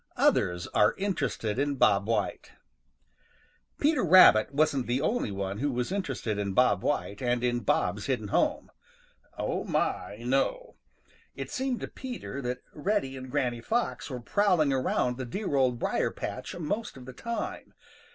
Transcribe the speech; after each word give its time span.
OTHERS 0.17 0.65
ARE 0.73 0.95
INTERESTED 0.97 1.59
IN 1.59 1.75
BOB 1.75 2.07
WHITE 2.07 2.51
|PETER 3.79 4.03
RABBIT 4.03 4.51
wasn't 4.51 4.87
the 4.87 4.99
only 4.99 5.29
one 5.29 5.59
who 5.59 5.71
was 5.71 5.91
interested 5.91 6.39
in 6.39 6.53
Bob 6.55 6.81
White 6.81 7.21
and 7.21 7.43
in 7.43 7.59
Bob's 7.59 8.07
hidden 8.07 8.29
home. 8.29 8.71
Oh, 9.37 9.63
my, 9.63 10.17
no! 10.21 10.77
It 11.35 11.51
seemed 11.51 11.81
to 11.81 11.87
Peter 11.87 12.41
that 12.41 12.63
Reddy 12.73 13.15
and 13.15 13.29
Granny 13.29 13.61
Fox 13.61 14.09
were 14.09 14.19
prowling 14.19 14.73
around 14.73 15.17
the 15.17 15.23
dear 15.27 15.55
Old 15.55 15.77
Briar 15.77 16.09
patch 16.09 16.57
most 16.57 16.97
of 16.97 17.05
the 17.05 17.13
time. 17.13 17.75